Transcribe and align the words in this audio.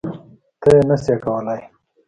ته 0.61 0.69
یی 0.75 0.81
نه 0.89 0.95
سی 1.03 1.13
کولای 1.23 1.59